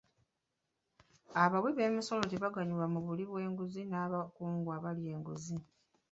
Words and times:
Abawi 1.43 1.71
b'emisolo 1.73 2.23
tebaganyula 2.31 2.85
mu 2.93 2.99
buli 3.05 3.23
bw'enguzi 3.29 3.81
n'abakungu 3.85 4.69
abalya 4.77 5.09
enguzi. 5.15 5.57